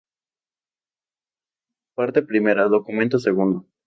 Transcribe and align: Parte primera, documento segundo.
Parte 1.95 2.23
primera, 2.23 2.63
documento 2.75 3.19
segundo. 3.19 3.67